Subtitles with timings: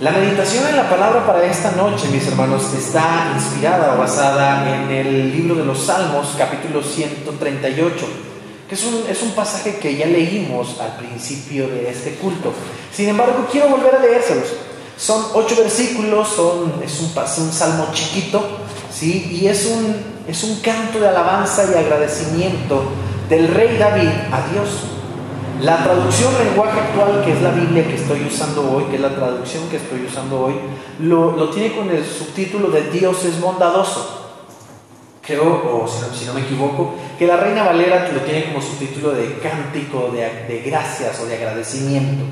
[0.00, 4.90] La meditación en la palabra para esta noche, mis hermanos, está inspirada o basada en
[4.90, 8.06] el libro de los Salmos, capítulo 138,
[8.68, 12.52] que es un, es un pasaje que ya leímos al principio de este culto.
[12.92, 14.48] Sin embargo, quiero volver a leérselos.
[14.96, 17.12] Son ocho versículos, son, es un,
[17.44, 18.44] un salmo chiquito,
[18.92, 19.38] ¿sí?
[19.40, 19.94] y es un,
[20.26, 22.82] es un canto de alabanza y agradecimiento
[23.28, 24.93] del rey David a Dios.
[25.64, 29.14] La traducción lenguaje actual, que es la Biblia que estoy usando hoy, que es la
[29.14, 30.56] traducción que estoy usando hoy,
[31.00, 34.28] lo, tiene con el subtítulo de Dios es bondadoso.
[35.22, 39.38] Creo, o si no, me equivoco, que la Reina Valera lo tiene como subtítulo de
[39.38, 42.24] cántico de, de gracias o de agradecimiento.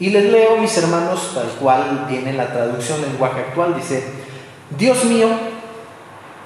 [0.00, 4.02] Y les leo, mis hermanos, tal cual viene la traducción lenguaje actual, dice,
[4.76, 5.28] Dios mío,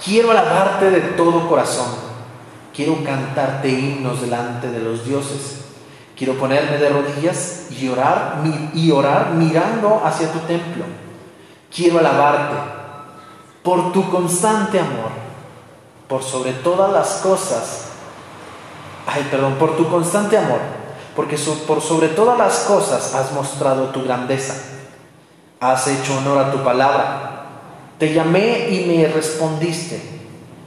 [0.05, 1.89] quiero alabarte de todo corazón,
[2.77, 5.60] quiero cantarte himnos delante de los dioses
[6.21, 8.43] Quiero ponerme de rodillas y orar,
[8.75, 10.85] y orar mirando hacia tu templo.
[11.75, 12.57] Quiero alabarte
[13.63, 15.13] por tu constante amor,
[16.09, 17.87] por sobre todas las cosas.
[19.07, 20.59] Ay, perdón, por tu constante amor,
[21.17, 24.57] porque por sobre todas las cosas has mostrado tu grandeza.
[25.59, 27.47] Has hecho honor a tu palabra.
[27.99, 30.03] Te llamé y me respondiste.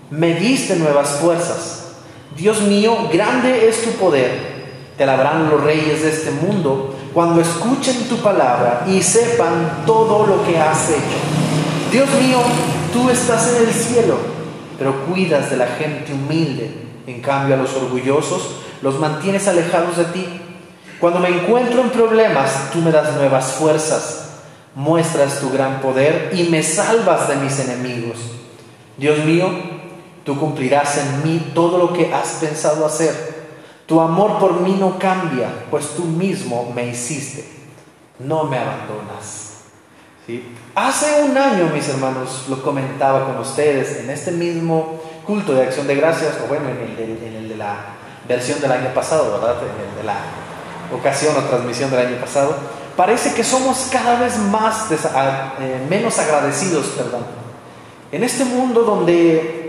[0.09, 1.92] Me diste nuevas fuerzas.
[2.36, 4.53] Dios mío, grande es tu poder
[4.98, 10.46] te alabarán los reyes de este mundo cuando escuchen tu palabra y sepan todo lo
[10.46, 11.18] que has hecho.
[11.92, 12.40] Dios mío,
[12.92, 14.18] tú estás en el cielo,
[14.78, 16.72] pero cuidas de la gente humilde.
[17.06, 20.26] En cambio, a los orgullosos los mantienes alejados de ti.
[21.00, 24.30] Cuando me encuentro en problemas, tú me das nuevas fuerzas,
[24.76, 28.18] muestras tu gran poder y me salvas de mis enemigos.
[28.98, 29.50] Dios mío,
[30.24, 33.33] tú cumplirás en mí todo lo que has pensado hacer
[33.86, 37.45] tu amor por mí no cambia, pues tú mismo me hiciste.
[38.20, 39.53] No me abandonas.
[40.75, 45.86] Hace un año, mis hermanos, lo comentaba con ustedes en este mismo culto de acción
[45.86, 47.75] de gracias, o bueno, en el, de, la
[48.28, 49.58] versión del año pasado, ¿verdad?
[49.62, 50.18] En el de la
[50.96, 52.56] ocasión o transmisión del año pasado.
[52.96, 57.25] Parece que somos cada vez más eh, menos agradecidos, perdón.
[58.12, 59.62] En este mundo donde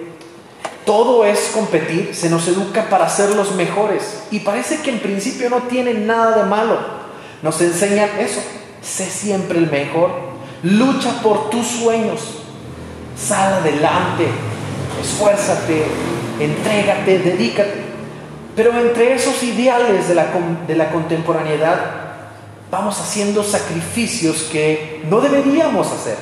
[0.84, 4.24] todo es competir, se nos educa para ser los mejores.
[4.30, 6.78] Y parece que en principio no tiene nada de malo.
[7.42, 8.42] Nos enseñan eso.
[8.82, 10.10] Sé siempre el mejor.
[10.62, 12.20] Lucha por tus sueños.
[13.16, 14.26] Sal adelante.
[15.02, 15.84] Esfuérzate.
[16.38, 17.18] Entrégate.
[17.18, 17.84] Dedícate.
[18.54, 20.26] Pero entre esos ideales de la,
[20.66, 22.02] de la contemporaneidad
[22.70, 26.16] vamos haciendo sacrificios que no deberíamos hacer.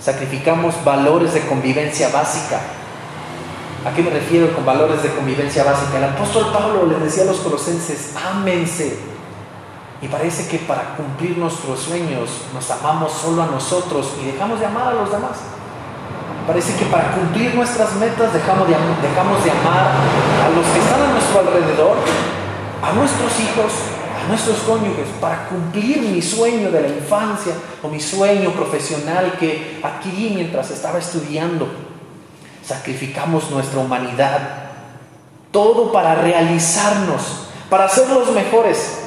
[0.00, 2.60] Sacrificamos valores de convivencia básica
[3.84, 5.98] ¿A qué me refiero con valores de convivencia básica?
[5.98, 8.98] El apóstol Pablo les decía a los colosenses, ámense.
[10.00, 14.66] Y parece que para cumplir nuestros sueños nos amamos solo a nosotros y dejamos de
[14.66, 15.36] amar a los demás.
[16.46, 21.02] Parece que para cumplir nuestras metas dejamos de, dejamos de amar a los que están
[21.02, 21.96] a nuestro alrededor,
[22.82, 23.72] a nuestros hijos,
[24.24, 27.52] a nuestros cónyuges, para cumplir mi sueño de la infancia
[27.82, 31.93] o mi sueño profesional que adquirí mientras estaba estudiando
[32.66, 34.40] sacrificamos nuestra humanidad,
[35.50, 39.00] todo para realizarnos, para ser los mejores.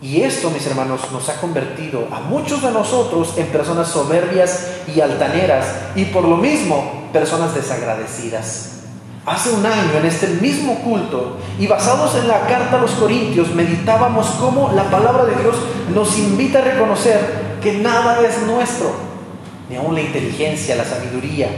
[0.00, 5.00] Y esto, mis hermanos, nos ha convertido a muchos de nosotros en personas soberbias y
[5.00, 8.70] altaneras y por lo mismo personas desagradecidas.
[9.24, 13.54] Hace un año en este mismo culto y basados en la carta a los Corintios
[13.54, 15.54] meditábamos cómo la palabra de Dios
[15.94, 18.90] nos invita a reconocer que nada es nuestro,
[19.70, 21.48] ni aun la inteligencia, la sabiduría,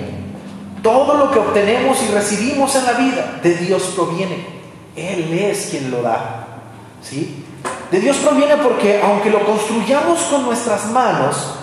[0.85, 4.47] todo lo que obtenemos y recibimos en la vida de Dios proviene.
[4.95, 6.47] Él es quien lo da.
[7.03, 7.43] ¿Sí?
[7.91, 11.55] De Dios proviene porque aunque lo construyamos con nuestras manos,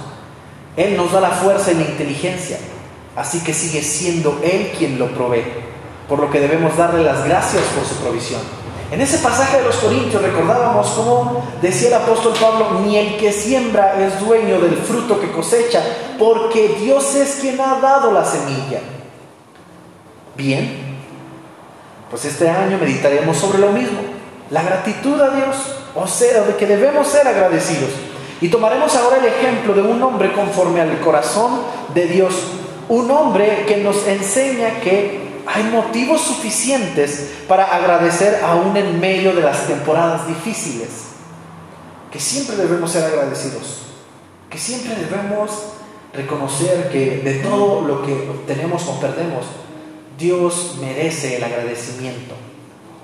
[0.75, 2.57] Él nos da la fuerza y la inteligencia.
[3.15, 5.45] Así que sigue siendo Él quien lo provee.
[6.09, 8.41] Por lo que debemos darle las gracias por su provisión.
[8.89, 13.31] En ese pasaje de los Corintios recordábamos cómo decía el apóstol Pablo, ni el que
[13.31, 15.83] siembra es dueño del fruto que cosecha,
[16.17, 18.81] porque Dios es quien ha dado la semilla.
[20.41, 20.71] Bien,
[22.09, 23.99] pues este año meditaremos sobre lo mismo,
[24.49, 25.55] la gratitud a Dios,
[25.93, 27.91] o sea, de que debemos ser agradecidos.
[28.41, 31.61] Y tomaremos ahora el ejemplo de un hombre conforme al corazón
[31.93, 32.33] de Dios,
[32.89, 39.43] un hombre que nos enseña que hay motivos suficientes para agradecer aún en medio de
[39.43, 40.89] las temporadas difíciles,
[42.11, 43.83] que siempre debemos ser agradecidos,
[44.49, 45.51] que siempre debemos
[46.13, 49.45] reconocer que de todo lo que obtenemos o perdemos,
[50.21, 52.35] Dios merece el agradecimiento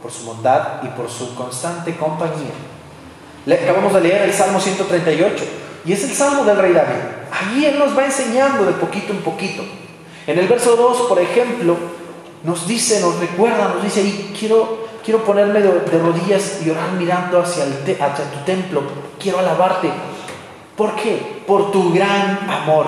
[0.01, 2.53] por su bondad y por su constante compañía.
[3.45, 5.43] Le acabamos de leer el Salmo 138.
[5.85, 6.99] Y es el salmo del rey David.
[7.31, 9.63] Ahí él nos va enseñando de poquito en poquito.
[10.27, 11.77] En el verso 2, por ejemplo,
[12.43, 17.39] nos dice, nos recuerda, nos dice ahí, quiero, quiero ponerme de, rodillas y orar mirando
[17.39, 18.83] hacia, el hacia tu templo,
[19.17, 19.89] quiero alabarte.
[20.75, 21.41] ¿Por qué?
[21.47, 22.87] Por tu gran amor,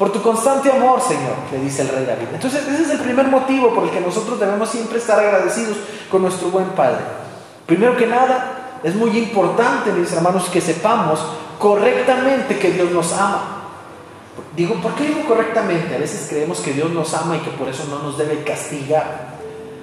[0.00, 2.28] por tu constante amor, Señor, le dice el rey David.
[2.32, 5.76] Entonces, ese es el primer motivo por el que nosotros debemos siempre estar agradecidos
[6.10, 7.00] con nuestro buen Padre.
[7.66, 11.20] Primero que nada, es muy importante, mis hermanos, que sepamos
[11.58, 13.66] correctamente que Dios nos ama.
[14.56, 15.94] Digo, ¿por qué digo correctamente?
[15.94, 19.34] A veces creemos que Dios nos ama y que por eso no nos debe castigar.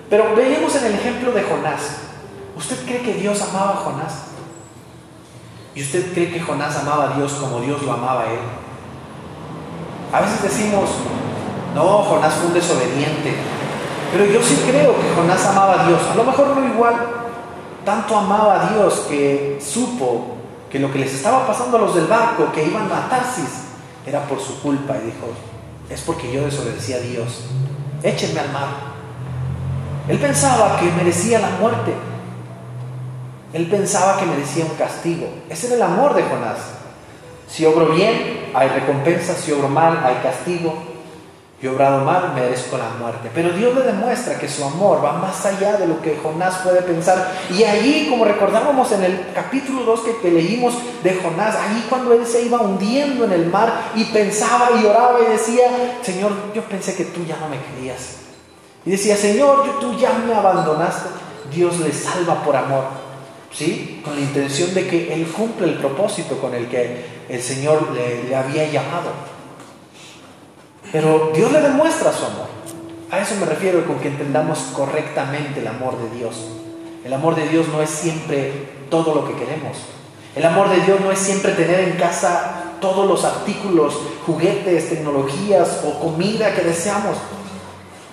[0.09, 1.97] Pero veamos en el ejemplo de Jonás.
[2.55, 4.13] ¿Usted cree que Dios amaba a Jonás?
[5.75, 8.39] ¿Y usted cree que Jonás amaba a Dios como Dios lo amaba a él?
[10.12, 10.89] A veces decimos,
[11.75, 13.36] no, Jonás fue un desobediente.
[14.12, 16.01] Pero yo sí creo que Jonás amaba a Dios.
[16.12, 16.95] A lo mejor no igual.
[17.83, 20.38] Tanto amaba a Dios que supo
[20.69, 23.63] que lo que les estaba pasando a los del barco, que iban a Tarsis,
[24.06, 25.27] era por su culpa y dijo,
[25.89, 27.45] es porque yo desobedecí a Dios,
[28.03, 28.68] échenme al mar.
[30.07, 31.94] Él pensaba que merecía la muerte,
[33.53, 35.27] él pensaba que merecía un castigo.
[35.50, 36.57] Ese era el amor de Jonás.
[37.50, 40.73] Si obro bien, hay recompensa, si obro mal, hay castigo.
[41.59, 43.31] Yo obrado mal, merezco la muerte.
[43.33, 46.83] Pero Dios le demuestra que su amor va más allá de lo que Jonás puede
[46.83, 47.31] pensar.
[47.49, 52.27] Y allí, como recordábamos en el capítulo 2 que, leímos de Jonás, allí cuando él
[52.27, 56.95] se iba hundiendo en el mar y pensaba y oraba y decía, Señor, yo pensé
[56.95, 58.17] que tú ya no me querías.
[58.85, 61.09] Y decía, Señor, tú ya me abandonaste.
[61.51, 63.06] Dios le salva por amor.
[63.51, 64.01] ¿Sí?
[64.03, 68.35] Con la intención de que Él cumple el propósito con el que el Señor le
[68.35, 69.11] había llamado.
[70.91, 72.47] Pero Dios le demuestra su amor.
[73.11, 76.35] A eso me refiero con que entendamos correctamente el amor de Dios.
[77.05, 78.51] El amor de Dios no es siempre
[78.89, 79.77] todo lo que queremos.
[80.35, 85.81] El amor de Dios no es siempre tener en casa todos los artículos, juguetes, tecnologías
[85.85, 87.17] o comida que deseamos.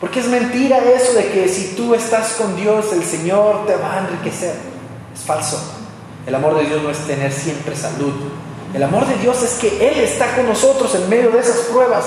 [0.01, 3.95] Porque es mentira eso de que si tú estás con Dios, el Señor te va
[3.95, 4.74] a enriquecer.
[5.15, 5.59] Es falso.
[6.27, 8.15] El amor de Dios no es tener siempre salud.
[8.73, 12.05] El amor de Dios es que Él está con nosotros en medio de esas pruebas.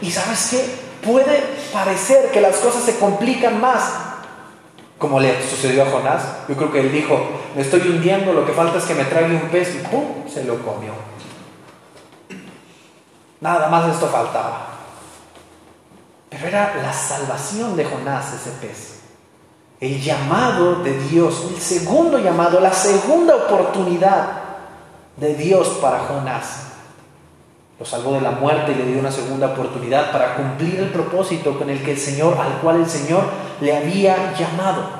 [0.00, 0.88] Y sabes qué?
[1.06, 1.42] Puede
[1.72, 3.92] parecer que las cosas se complican más,
[4.98, 6.22] como le sucedió a Jonás.
[6.48, 7.20] Yo creo que él dijo,
[7.54, 10.28] me estoy hundiendo, lo que falta es que me traiga un pez y ¡pum!
[10.28, 10.92] se lo comió.
[13.40, 14.66] Nada más esto faltaba.
[16.30, 18.97] Pero era la salvación de Jonás ese pez.
[19.80, 24.42] El llamado de Dios, el segundo llamado, la segunda oportunidad
[25.16, 26.64] de Dios para Jonás.
[27.78, 31.56] Lo salvó de la muerte y le dio una segunda oportunidad para cumplir el propósito
[31.56, 33.22] con el que el Señor, al cual el Señor
[33.60, 34.98] le había llamado.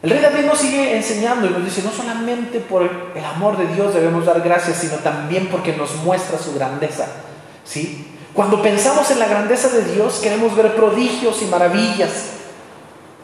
[0.00, 3.66] El rey David nos sigue enseñando y nos dice, no solamente por el amor de
[3.74, 7.06] Dios debemos dar gracias, sino también porque nos muestra su grandeza.
[7.64, 8.06] ¿Sí?
[8.32, 12.37] Cuando pensamos en la grandeza de Dios, queremos ver prodigios y maravillas,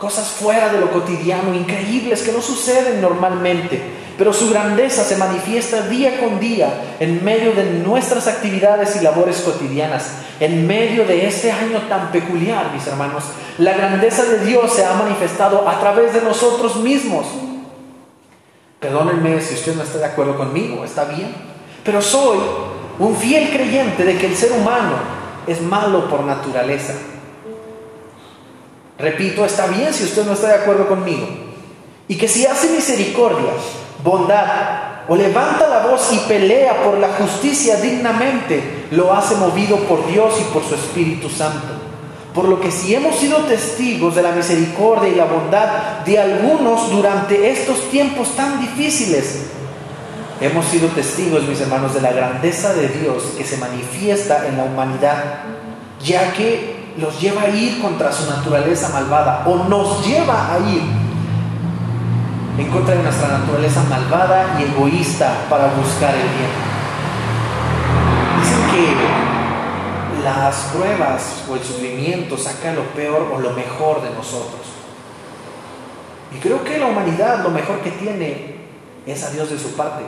[0.05, 3.81] cosas fuera de lo cotidiano, increíbles que no suceden normalmente
[4.17, 9.41] pero su grandeza se manifiesta día con día en medio de nuestras actividades y labores
[9.41, 13.25] cotidianas, en medio de este año tan peculiar, mis hermanos.
[13.59, 17.27] La grandeza de Dios se ha manifestado a través de nosotros mismos.
[18.79, 21.35] Perdónenme si usted no está de acuerdo conmigo, está bien,
[21.83, 22.39] pero soy
[22.99, 24.95] un fiel creyente de que el ser humano
[25.47, 26.95] es malo por naturaleza.
[28.99, 31.27] Repito, está bien si usted no está de acuerdo conmigo.
[32.07, 33.51] Y que si hace misericordia,
[34.03, 40.07] bondad o levanta la voz y pelea por la justicia dignamente, lo hace movido por
[40.07, 41.85] Dios y por su Espíritu Santo.
[42.35, 46.91] Por lo que si hemos sido testigos de la misericordia y la bondad de algunos
[46.91, 49.47] durante estos tiempos tan difíciles,
[50.41, 54.65] hemos sido testigos, mis hermanos, de la grandeza de Dios que se manifiesta en la
[54.65, 55.43] humanidad,
[56.03, 60.83] ya que los lleva a ir contra su naturaleza malvada o nos lleva a ir
[62.57, 66.51] en contra de nuestra naturaleza malvada y egoísta para buscar el bien.
[68.41, 74.63] Dicen que las pruebas o el sufrimiento sacan lo peor o lo mejor de nosotros.
[76.33, 78.57] Y creo que la humanidad lo mejor que tiene
[79.07, 80.05] es a Dios de su parte.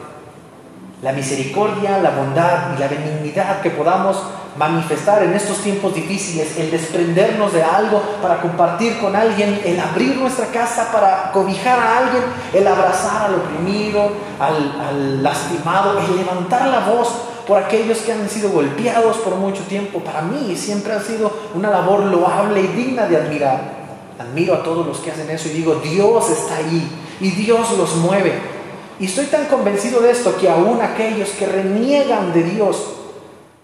[1.02, 4.16] La misericordia, la bondad y la benignidad que podamos
[4.58, 10.16] manifestar en estos tiempos difíciles, el desprendernos de algo para compartir con alguien, el abrir
[10.16, 12.22] nuestra casa para cobijar a alguien,
[12.54, 14.10] el abrazar al oprimido,
[14.40, 17.08] al, lastimado, el levantar la voz
[17.46, 21.70] por aquellos que han sido golpeados por mucho tiempo, para mí siempre ha sido una
[21.70, 23.76] labor loable y digna de admirar.
[24.18, 26.88] Admiro a todos los que hacen eso y digo, Dios está ahí
[27.20, 28.55] y Dios los mueve.
[28.98, 32.76] Y estoy tan convencido de esto que aún aquellos que reniegan de Dios,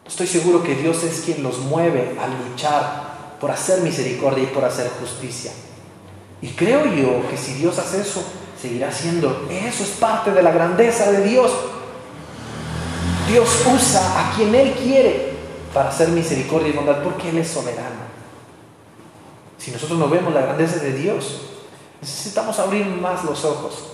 [0.07, 4.65] estoy seguro que Dios es quien los mueve a luchar por hacer misericordia y por
[4.65, 5.53] hacer justicia.
[6.43, 8.23] Y creo yo que si Dios hace eso,
[8.61, 9.47] seguirá haciendo.
[9.51, 11.51] Eso es parte de la grandeza de Dios.
[13.29, 15.33] Dios usa a quien Él quiere
[15.73, 18.03] para hacer misericordia y bondad porque Él es soberano.
[19.57, 21.41] Si nosotros no vemos la grandeza de Dios,
[22.01, 23.92] necesitamos abrir más los ojos.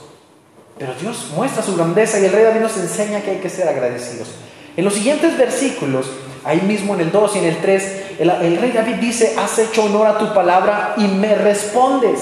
[0.78, 3.68] Pero Dios muestra su grandeza y el Rey David nos enseña que hay que ser
[3.68, 4.28] agradecidos.
[4.76, 6.06] En los siguientes versículos,
[6.44, 9.58] ahí mismo en el 2 y en el 3, el, el Rey David dice, has
[9.58, 12.20] hecho honor a tu palabra y me respondes.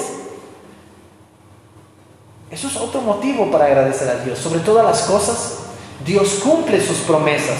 [2.50, 4.38] Eso es otro motivo para agradecer a Dios.
[4.38, 5.58] Sobre todas las cosas,
[6.04, 7.56] Dios cumple sus promesas.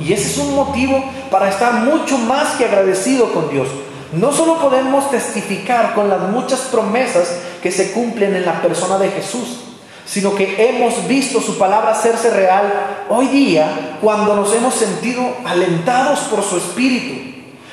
[0.00, 3.68] Y ese es un motivo para estar mucho más que agradecido con Dios.
[4.12, 9.10] No solo podemos testificar con las muchas promesas que se cumplen en la persona de
[9.10, 9.60] Jesús,
[10.06, 16.20] sino que hemos visto su palabra hacerse real hoy día cuando nos hemos sentido alentados
[16.30, 17.32] por su espíritu,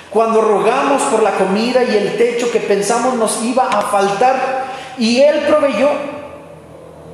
[0.09, 4.65] cuando rogamos por la comida y el techo que pensamos nos iba a faltar
[4.97, 5.89] y Él proveyó,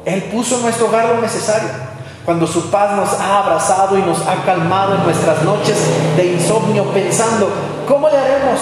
[0.05, 1.69] Él puso en nuestro hogar lo necesario.
[2.25, 5.77] Cuando su paz nos ha abrazado y nos ha calmado en nuestras noches
[6.17, 7.49] de insomnio pensando,
[7.87, 8.59] ¿cómo le haremos?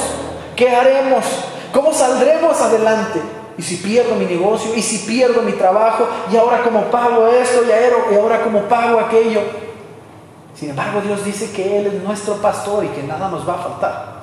[0.55, 1.25] ¿Qué haremos?
[1.74, 3.21] ¿Cómo saldremos adelante?
[3.57, 4.75] ¿Y si pierdo mi negocio?
[4.75, 6.07] ¿Y si pierdo mi trabajo?
[6.31, 7.62] ¿Y ahora cómo pago esto?
[7.65, 9.41] ¿Y ahora cómo pago aquello?
[10.55, 13.57] Sin embargo, Dios dice que Él es nuestro pastor y que nada nos va a
[13.57, 14.15] faltar.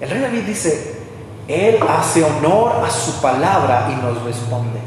[0.00, 1.00] El rey David dice,
[1.48, 4.80] Él hace honor a su palabra y nos responde.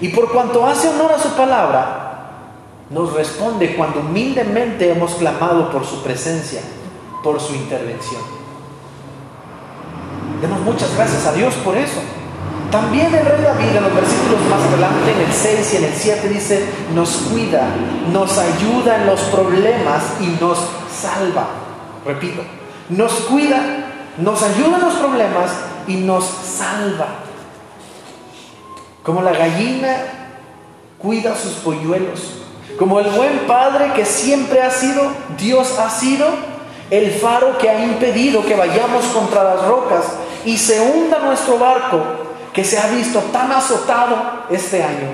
[0.00, 2.02] Y por cuanto hace honor a su palabra,
[2.90, 6.60] nos responde cuando humildemente hemos clamado por su presencia,
[7.22, 8.41] por su intervención.
[10.42, 12.00] Demos muchas gracias a Dios por eso.
[12.72, 15.94] También el rey David en los versículos más adelante, en el 6 y en el
[15.94, 17.68] 7, dice, nos cuida,
[18.10, 20.58] nos ayuda en los problemas y nos
[20.90, 21.46] salva.
[22.04, 22.42] Repito,
[22.88, 23.60] nos cuida,
[24.18, 25.50] nos ayuda en los problemas
[25.86, 27.06] y nos salva.
[29.04, 29.96] Como la gallina
[30.98, 32.42] cuida sus polluelos,
[32.80, 35.02] como el buen padre que siempre ha sido,
[35.38, 36.26] Dios ha sido
[36.90, 40.04] el faro que ha impedido que vayamos contra las rocas
[40.44, 42.00] y se hunda nuestro barco
[42.52, 45.08] que se ha visto tan azotado este año.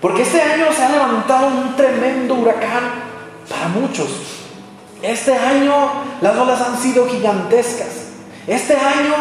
[0.00, 2.90] Porque este año se ha levantado un tremendo huracán
[3.48, 4.08] para muchos.
[5.02, 5.74] Este año
[6.20, 7.88] las olas han sido gigantescas.
[8.46, 9.14] Este año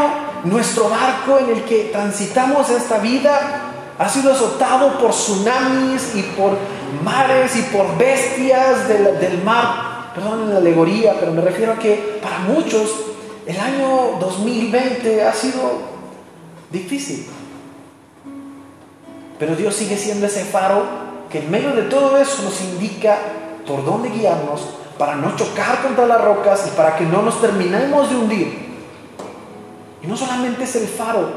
[0.46, 6.58] nuestro barco en el que transitamos esta vida ha sido azotado por tsunamis y por
[7.03, 10.12] mares y por bestias del, mar.
[10.15, 12.89] Perdón la alegoría, pero me refiero a que para muchos
[13.50, 15.60] el año 2020 ha sido
[16.72, 17.25] difícil.
[19.39, 20.84] Pero Dios sigue siendo ese faro
[21.32, 23.18] que en medio de todo eso nos indica
[23.65, 24.62] por dónde guiarnos
[25.00, 28.70] para no chocar contra las rocas y para que no nos terminemos de hundir.
[30.03, 31.32] Y no solamente es el faro,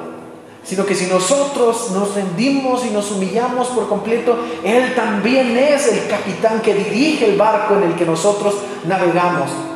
[0.62, 6.06] sino que si nosotros nos rendimos y nos humillamos por completo, Él también es el
[6.08, 9.71] capitán que dirige el barco en el que nosotros navegamos.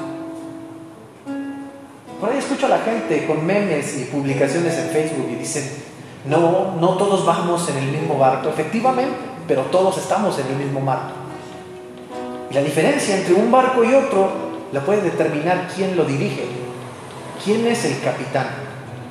[2.26, 5.62] Por ahí escucho a la gente con memes y publicaciones en Facebook y dicen,
[6.25, 9.14] no, no todos vamos en el mismo barco, efectivamente,
[9.47, 11.12] pero todos estamos en el mismo barco.
[12.50, 14.28] Y la diferencia entre un barco y otro
[14.73, 16.47] la puede determinar quién lo dirige,
[17.45, 18.49] quién es el capitán.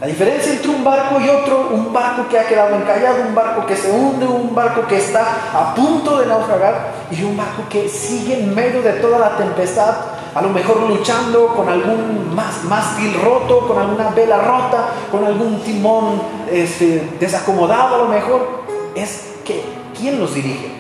[0.02, 3.66] La diferencia entre un barco y otro, un barco que ha quedado encallado, un barco
[3.66, 7.88] que se hunde, un barco que está a punto de naufragar y un barco que
[7.88, 13.66] sigue en medio de toda la tempestad a lo mejor luchando con algún mástil roto,
[13.66, 18.64] con alguna vela rota, con algún timón este, desacomodado a lo mejor,
[18.96, 19.64] es que
[19.98, 20.72] ¿quién los dirige?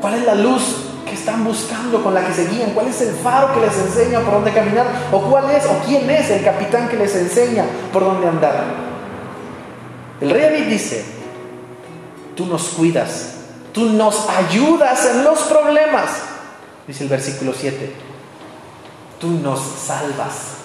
[0.00, 2.70] ¿Cuál es la luz que están buscando, con la que se guían?
[2.70, 4.86] ¿Cuál es el faro que les enseña por dónde caminar?
[5.10, 8.62] ¿O cuál es o quién es el capitán que les enseña por dónde andar?
[10.20, 11.04] El rey David dice,
[12.36, 13.34] tú nos cuidas,
[13.72, 16.10] tú nos ayudas en los problemas,
[16.86, 18.11] dice el versículo 7
[19.22, 20.56] tú nos salvas.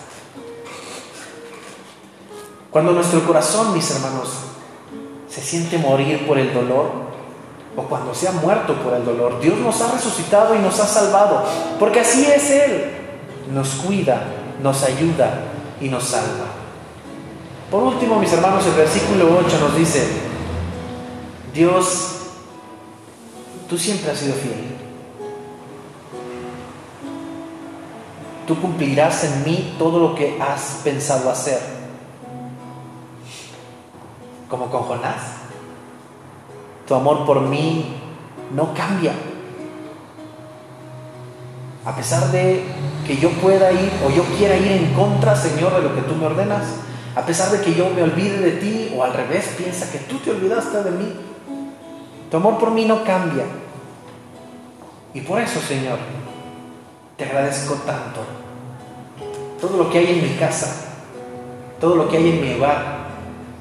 [2.72, 4.30] Cuando nuestro corazón, mis hermanos,
[5.30, 6.90] se siente morir por el dolor,
[7.76, 10.88] o cuando se ha muerto por el dolor, Dios nos ha resucitado y nos ha
[10.88, 11.44] salvado,
[11.80, 12.92] porque así es Él.
[13.54, 14.24] Nos cuida,
[14.64, 15.40] nos ayuda
[15.80, 16.48] y nos salva.
[17.70, 20.08] Por último, mis hermanos, el versículo 8 nos dice,
[21.54, 22.16] Dios,
[23.70, 24.77] tú siempre has sido fiel.
[28.48, 31.60] Tú cumplirás en mí todo lo que has pensado hacer.
[34.50, 35.22] Como con Jonás.
[36.88, 37.94] Tu amor por mí
[38.56, 39.12] no cambia.
[41.86, 42.64] A pesar de
[43.06, 46.16] que yo pueda ir o yo quiera ir en contra, Señor, de lo que tú
[46.16, 46.64] me ordenas,
[47.16, 50.18] a pesar de que yo me olvide de ti o al revés, piensa que tú
[50.20, 51.14] te olvidaste de mí,
[52.30, 53.46] tu amor por mí no cambia.
[55.14, 55.98] Y por eso, Señor,
[57.18, 58.22] te agradezco tanto.
[59.60, 60.68] Todo lo que hay en mi casa,
[61.80, 63.08] todo lo que hay en mi hogar,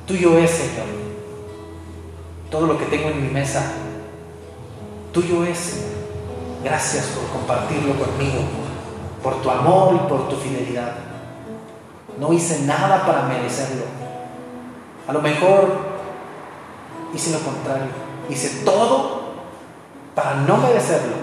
[0.07, 0.87] tuyo es, Señor.
[2.51, 3.73] Todo lo que tengo en mi mesa,
[5.13, 5.85] tuyo es.
[6.63, 8.41] Gracias por compartirlo conmigo,
[9.23, 10.93] por tu amor y por tu fidelidad.
[12.19, 13.85] No hice nada para merecerlo.
[15.09, 15.77] A lo mejor
[17.15, 17.89] hice lo contrario.
[18.29, 19.21] Hice todo
[20.15, 21.15] para no merecerlo.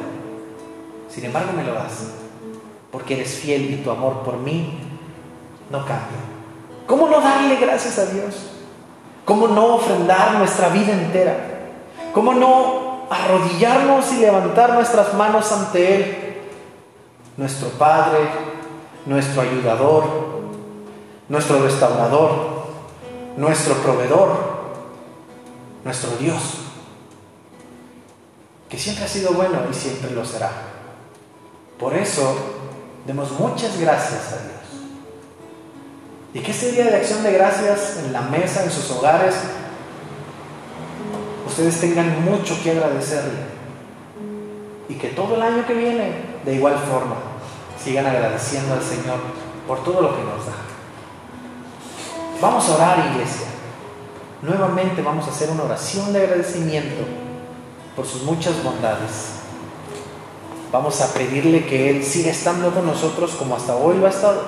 [1.09, 2.22] Sin embargo me lo das.
[2.93, 4.79] Porque eres fiel y tu amor por mí
[5.69, 6.19] no cambia.
[6.87, 8.51] ¿Cómo no darle gracias a Dios?
[9.25, 11.35] ¿Cómo no ofrendar nuestra vida entera?
[12.13, 16.17] ¿Cómo no arrodillarnos y levantar nuestras manos ante Él?
[17.35, 18.19] Nuestro Padre,
[19.07, 20.03] nuestro ayudador,
[21.29, 22.63] nuestro restaurador,
[23.37, 24.29] nuestro proveedor,
[25.83, 26.59] nuestro Dios,
[28.69, 30.51] que siempre ha sido bueno y siempre lo será.
[31.79, 32.35] Por eso,
[33.05, 34.53] demos muchas gracias a Dios.
[36.33, 39.35] Y que ese día de acción de gracias en la mesa, en sus hogares,
[41.45, 43.53] ustedes tengan mucho que agradecerle.
[44.89, 46.11] Y que todo el año que viene,
[46.43, 47.15] de igual forma,
[47.81, 49.19] sigan agradeciendo al Señor
[49.67, 50.53] por todo lo que nos da.
[52.41, 53.47] Vamos a orar, iglesia.
[54.41, 57.05] Nuevamente vamos a hacer una oración de agradecimiento
[57.95, 59.42] por sus muchas bondades.
[60.73, 64.41] Vamos a pedirle que Él siga estando con nosotros como hasta hoy lo ha estado